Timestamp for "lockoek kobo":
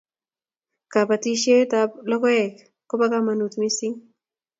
2.09-3.05